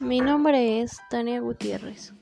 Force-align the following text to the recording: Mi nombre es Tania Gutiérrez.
Mi 0.00 0.20
nombre 0.20 0.82
es 0.82 0.98
Tania 1.08 1.40
Gutiérrez. 1.40 2.12